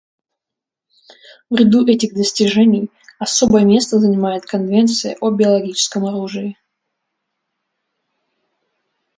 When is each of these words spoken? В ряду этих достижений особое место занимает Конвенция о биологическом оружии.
В 1.51 1.55
ряду 1.57 1.85
этих 1.85 2.15
достижений 2.15 2.89
особое 3.19 3.65
место 3.65 3.99
занимает 3.99 4.47
Конвенция 4.47 5.15
о 5.21 5.29
биологическом 5.29 6.07
оружии. 6.07 6.57